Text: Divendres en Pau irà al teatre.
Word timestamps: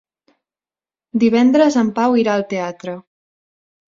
Divendres 1.23 1.77
en 1.81 1.91
Pau 1.99 2.17
irà 2.21 2.33
al 2.37 2.47
teatre. 2.55 2.97